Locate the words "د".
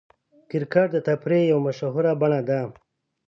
0.93-0.97